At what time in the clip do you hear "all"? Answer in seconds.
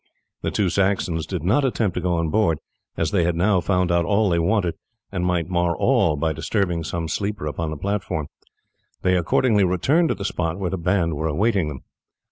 4.03-4.31, 5.77-6.15